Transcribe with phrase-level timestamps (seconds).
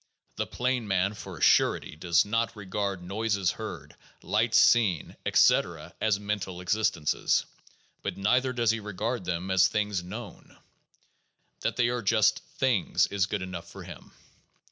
[0.35, 6.19] The plain man, for a surety, does not regard noises heard, lights seen, etc., as
[6.19, 7.45] mental existences;
[8.01, 10.57] but neither does he regard them as things known.
[11.59, 14.11] That they are just things is good enough for him.